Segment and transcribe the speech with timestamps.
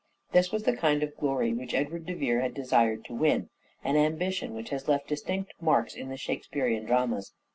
[0.31, 3.49] This was the kind of glory which Edward de Vere had desired to win:
[3.83, 7.33] an ambition which has left distinct marks in the Shake spearean dramas.